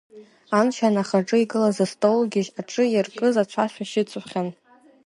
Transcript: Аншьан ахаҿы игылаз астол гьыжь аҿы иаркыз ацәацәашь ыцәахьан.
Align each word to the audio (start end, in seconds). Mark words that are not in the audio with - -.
Аншьан 0.59 0.95
ахаҿы 1.01 1.37
игылаз 1.43 1.77
астол 1.85 2.19
гьыжь 2.31 2.51
аҿы 2.59 2.83
иаркыз 2.89 3.35
ацәацәашь 3.41 3.95
ыцәахьан. 4.01 4.49